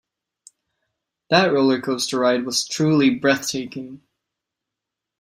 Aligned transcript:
That 1.29 1.53
roller 1.53 1.79
coaster 1.79 2.17
ride 2.17 2.43
was 2.43 2.67
truly 2.67 3.11
breathtaking. 3.11 4.01